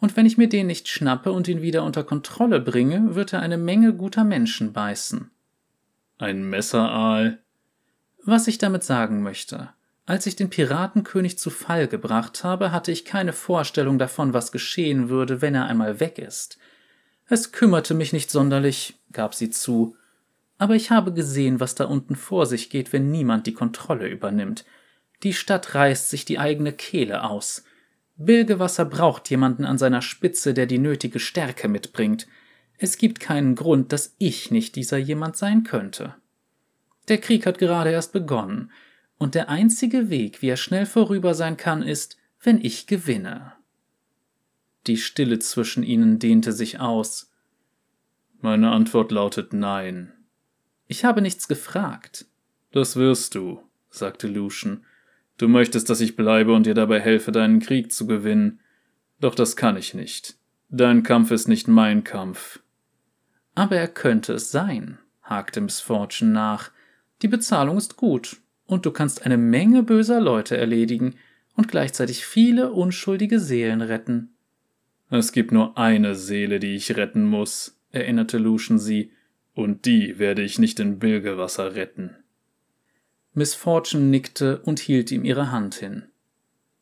[0.02, 3.40] und wenn ich mir den nicht schnappe und ihn wieder unter Kontrolle bringe, wird er
[3.40, 5.30] eine Menge guter Menschen beißen.
[6.18, 7.38] Ein Messeraal?
[8.24, 9.70] Was ich damit sagen möchte.
[10.04, 15.08] Als ich den Piratenkönig zu Fall gebracht habe, hatte ich keine Vorstellung davon, was geschehen
[15.08, 16.58] würde, wenn er einmal weg ist.
[17.28, 19.94] Es kümmerte mich nicht sonderlich, gab sie zu,
[20.58, 24.64] aber ich habe gesehen, was da unten vor sich geht, wenn niemand die Kontrolle übernimmt.
[25.22, 27.62] Die Stadt reißt sich die eigene Kehle aus.
[28.16, 32.26] Bilgewasser braucht jemanden an seiner Spitze, der die nötige Stärke mitbringt.
[32.78, 36.14] Es gibt keinen Grund, dass ich nicht dieser jemand sein könnte.
[37.08, 38.70] Der Krieg hat gerade erst begonnen,
[39.18, 43.52] und der einzige Weg, wie er schnell vorüber sein kann, ist, wenn ich gewinne.
[44.88, 47.30] Die Stille zwischen ihnen dehnte sich aus.
[48.40, 50.12] Meine Antwort lautet Nein.
[50.88, 52.26] Ich habe nichts gefragt.
[52.72, 54.84] Das wirst du, sagte Lucian.
[55.38, 58.60] Du möchtest, dass ich bleibe und dir dabei helfe, deinen Krieg zu gewinnen.
[59.20, 60.36] Doch das kann ich nicht.
[60.68, 62.60] Dein Kampf ist nicht mein Kampf.
[63.54, 66.70] Aber er könnte es sein, hakte Miss Fortune nach.
[67.20, 71.16] Die Bezahlung ist gut, und du kannst eine Menge böser Leute erledigen
[71.54, 74.30] und gleichzeitig viele unschuldige Seelen retten.
[75.10, 79.12] Es gibt nur eine Seele, die ich retten muss, erinnerte Lucian sie,
[79.54, 82.16] und die werde ich nicht in Bilgewasser retten.
[83.34, 86.04] Miss Fortune nickte und hielt ihm ihre Hand hin.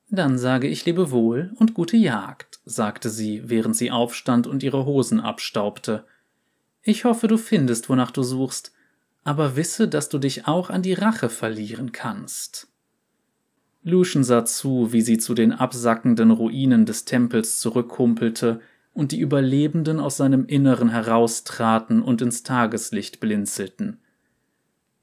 [0.09, 5.21] Dann sage ich Lebewohl und gute Jagd, sagte sie, während sie aufstand und ihre Hosen
[5.21, 6.05] abstaubte.
[6.83, 8.73] Ich hoffe, du findest, wonach du suchst,
[9.23, 12.67] aber wisse, dass du dich auch an die Rache verlieren kannst.
[13.83, 18.61] Lucian sah zu, wie sie zu den absackenden Ruinen des Tempels zurückkumpelte
[18.93, 24.01] und die Überlebenden aus seinem Inneren heraustraten und ins Tageslicht blinzelten.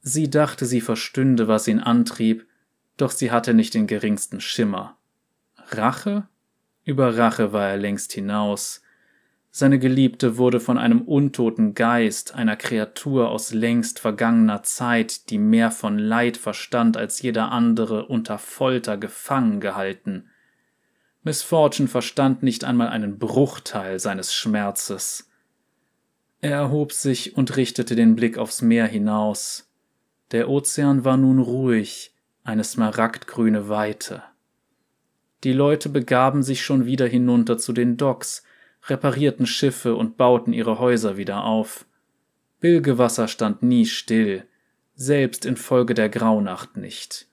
[0.10, 2.48] Sie dachte, sie verstünde, was ihn antrieb,
[2.96, 4.96] doch sie hatte nicht den geringsten Schimmer.
[5.58, 6.30] Rache?
[6.86, 8.82] Über Rache war er längst hinaus.
[9.52, 15.72] Seine Geliebte wurde von einem untoten Geist, einer Kreatur aus längst vergangener Zeit, die mehr
[15.72, 20.30] von Leid verstand als jeder andere, unter Folter gefangen gehalten.
[21.24, 25.30] Miss Fortune verstand nicht einmal einen Bruchteil seines Schmerzes.
[26.40, 29.67] Er erhob sich und richtete den Blick aufs Meer hinaus.
[30.32, 32.14] Der Ozean war nun ruhig,
[32.44, 34.24] eine smaragdgrüne Weite.
[35.44, 38.44] Die Leute begaben sich schon wieder hinunter zu den Docks,
[38.88, 41.86] reparierten Schiffe und bauten ihre Häuser wieder auf.
[42.60, 44.46] Bilgewasser stand nie still,
[44.96, 47.28] selbst infolge der Graunacht nicht.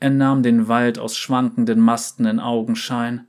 [0.00, 3.26] Er nahm den Wald aus schwankenden Masten in Augenschein.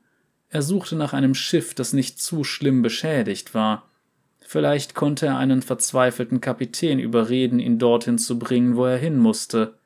[0.50, 3.91] Er suchte nach einem Schiff, das nicht zu schlimm beschädigt war.
[4.52, 9.80] Vielleicht konnte er einen verzweifelten Kapitän überreden, ihn dorthin zu bringen, wo er hin musste.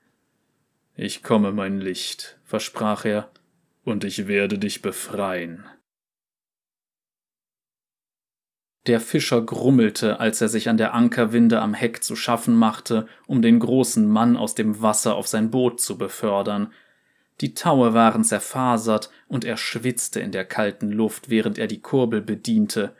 [0.95, 3.29] Ich komme, mein Licht, versprach er,
[3.83, 5.65] und ich werde dich befreien.
[8.87, 13.43] Der Fischer grummelte, als er sich an der Ankerwinde am Heck zu schaffen machte, um
[13.43, 16.73] den großen Mann aus dem Wasser auf sein Boot zu befördern.
[17.39, 22.23] Die Taue waren zerfasert, und er schwitzte in der kalten Luft, während er die Kurbel
[22.23, 22.95] bediente.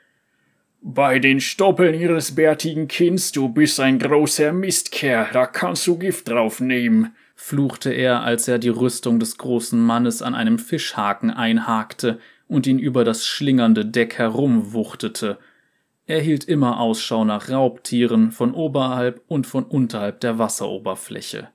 [0.88, 6.29] Bei den Stoppeln ihres bärtigen Kinds, du bist ein großer Mistkerl, da kannst du Gift
[6.29, 12.67] draufnehmen, fluchte er, als er die Rüstung des großen Mannes an einem Fischhaken einhakte und
[12.67, 15.39] ihn über das schlingernde Deck herumwuchtete.
[16.05, 21.49] Er hielt immer Ausschau nach Raubtieren von oberhalb und von unterhalb der Wasseroberfläche.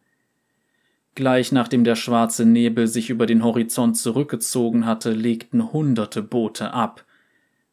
[1.15, 7.05] Gleich nachdem der schwarze Nebel sich über den Horizont zurückgezogen hatte, legten hunderte Boote ab,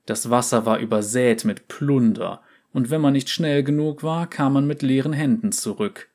[0.07, 2.41] das Wasser war übersät mit Plunder,
[2.73, 6.09] und wenn man nicht schnell genug war, kam man mit leeren Händen zurück.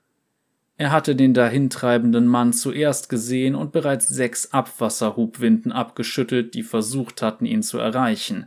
[0.77, 7.45] Er hatte den dahintreibenden Mann zuerst gesehen und bereits sechs Abwasserhubwinden abgeschüttelt, die versucht hatten,
[7.45, 8.47] ihn zu erreichen.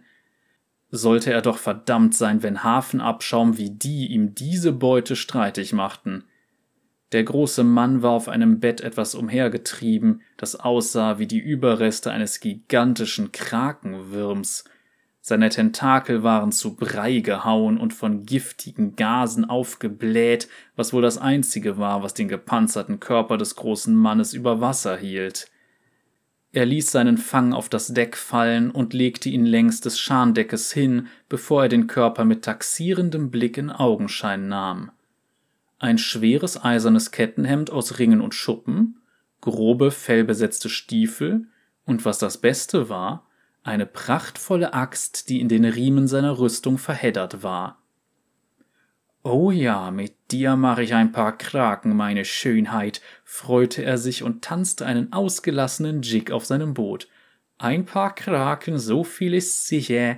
[0.89, 6.23] Sollte er doch verdammt sein, wenn Hafenabschaum wie die ihm diese Beute streitig machten.
[7.11, 12.39] Der große Mann war auf einem Bett etwas umhergetrieben, das aussah wie die Überreste eines
[12.39, 14.65] gigantischen Krakenwürms,
[15.27, 21.79] seine Tentakel waren zu Brei gehauen und von giftigen Gasen aufgebläht, was wohl das einzige
[21.79, 25.49] war, was den gepanzerten Körper des großen Mannes über Wasser hielt.
[26.51, 31.07] Er ließ seinen Fang auf das Deck fallen und legte ihn längs des Scharndeckes hin,
[31.27, 34.91] bevor er den Körper mit taxierendem Blick in Augenschein nahm.
[35.79, 38.99] Ein schweres eisernes Kettenhemd aus Ringen und Schuppen,
[39.41, 41.47] grobe fellbesetzte Stiefel
[41.83, 43.25] und was das Beste war,
[43.65, 47.81] eine prachtvolle Axt, die in den Riemen seiner Rüstung verheddert war.
[49.23, 54.43] Oh ja, mit dir mache ich ein paar Kraken, meine Schönheit, freute er sich und
[54.43, 57.07] tanzte einen ausgelassenen Jig auf seinem Boot.
[57.57, 60.17] Ein paar Kraken, so viel ist sicher.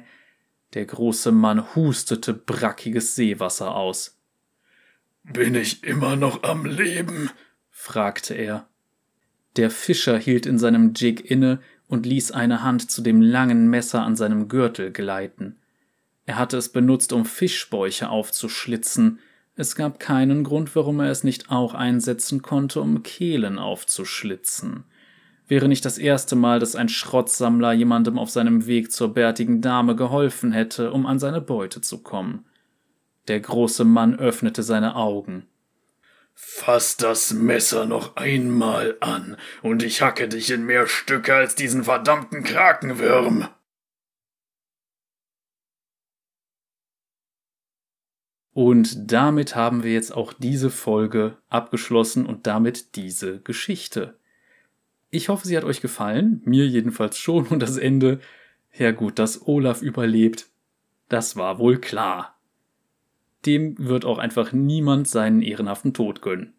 [0.74, 4.20] Der große Mann hustete brackiges Seewasser aus.
[5.24, 7.30] Bin ich immer noch am Leben?
[7.70, 8.68] fragte er.
[9.56, 14.04] Der Fischer hielt in seinem Jig inne, und ließ eine Hand zu dem langen Messer
[14.04, 15.56] an seinem Gürtel gleiten.
[16.26, 19.20] Er hatte es benutzt, um Fischbäuche aufzuschlitzen.
[19.56, 24.84] Es gab keinen Grund, warum er es nicht auch einsetzen konnte, um Kehlen aufzuschlitzen.
[25.48, 29.96] Wäre nicht das erste Mal, dass ein Schrottsammler jemandem auf seinem Weg zur bärtigen Dame
[29.96, 32.46] geholfen hätte, um an seine Beute zu kommen.
[33.30, 35.48] Der große Mann öffnete seine Augen.
[36.40, 41.86] Fass das Messer noch einmal an, und ich hacke dich in mehr Stücke als diesen
[41.86, 43.48] verdammten Krakenwürm.
[48.54, 54.20] Und damit haben wir jetzt auch diese Folge abgeschlossen und damit diese Geschichte.
[55.10, 58.20] Ich hoffe, sie hat euch gefallen, mir jedenfalls schon und das Ende,
[58.78, 60.46] ja gut, dass Olaf überlebt,
[61.10, 62.37] das war wohl klar.
[63.48, 66.54] Dem wird auch einfach niemand seinen ehrenhaften Tod gönnen.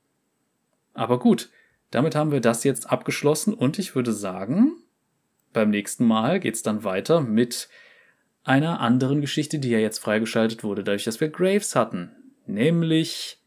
[0.94, 1.50] Aber gut,
[1.90, 4.72] damit haben wir das jetzt abgeschlossen und ich würde sagen,
[5.52, 7.68] beim nächsten Mal geht's dann weiter mit
[8.42, 12.10] einer anderen Geschichte, die ja jetzt freigeschaltet wurde, dadurch, dass wir Graves hatten,
[12.46, 13.38] nämlich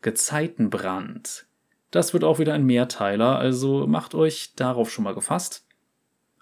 [0.00, 1.46] Gezeitenbrand.
[1.92, 5.64] Das wird auch wieder ein Mehrteiler, also macht euch darauf schon mal gefasst.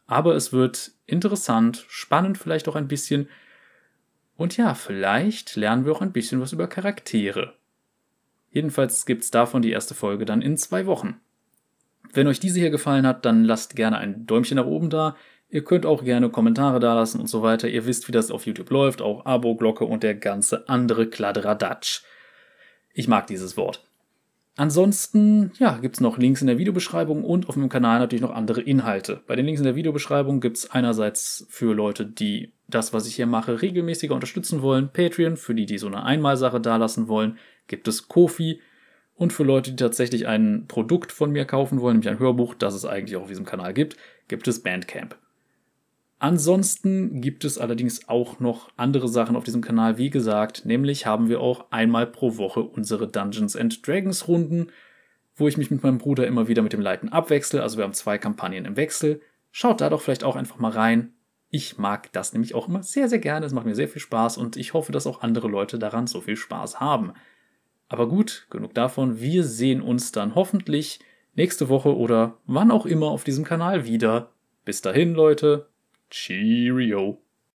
[0.07, 3.29] Aber es wird interessant, spannend vielleicht auch ein bisschen.
[4.41, 7.53] Und ja, vielleicht lernen wir auch ein bisschen was über Charaktere.
[8.51, 11.21] Jedenfalls gibt's davon die erste Folge dann in zwei Wochen.
[12.15, 15.15] Wenn euch diese hier gefallen hat, dann lasst gerne ein Däumchen nach oben da.
[15.51, 17.69] Ihr könnt auch gerne Kommentare dalassen und so weiter.
[17.69, 22.01] Ihr wisst, wie das auf YouTube läuft, auch Abo, Glocke und der ganze andere Kladderadatsch.
[22.95, 23.90] Ich mag dieses Wort.
[24.61, 28.61] Ansonsten, ja, gibt's noch Links in der Videobeschreibung und auf meinem Kanal natürlich noch andere
[28.61, 29.23] Inhalte.
[29.27, 33.25] Bei den Links in der Videobeschreibung gibt's einerseits für Leute, die das, was ich hier
[33.25, 37.39] mache, regelmäßiger unterstützen wollen, Patreon, für die, die so eine Einmalsache dalassen wollen,
[37.69, 38.61] gibt es Kofi.
[39.15, 42.75] Und für Leute, die tatsächlich ein Produkt von mir kaufen wollen, nämlich ein Hörbuch, das
[42.75, 43.97] es eigentlich auch auf diesem Kanal gibt,
[44.29, 45.17] gibt es Bandcamp.
[46.21, 51.31] Ansonsten gibt es allerdings auch noch andere Sachen auf diesem Kanal, wie gesagt, nämlich haben
[51.31, 54.67] wir auch einmal pro Woche unsere Dungeons and Dragons Runden,
[55.35, 57.95] wo ich mich mit meinem Bruder immer wieder mit dem Leiten abwechsle, also wir haben
[57.95, 59.23] zwei Kampagnen im Wechsel.
[59.51, 61.15] Schaut da doch vielleicht auch einfach mal rein.
[61.49, 64.37] Ich mag das nämlich auch immer sehr, sehr gerne, es macht mir sehr viel Spaß
[64.37, 67.15] und ich hoffe, dass auch andere Leute daran so viel Spaß haben.
[67.89, 71.01] Aber gut, genug davon, wir sehen uns dann hoffentlich
[71.35, 74.33] nächste Woche oder wann auch immer auf diesem Kanal wieder.
[74.67, 75.70] Bis dahin, Leute,
[76.11, 77.19] Cheerio.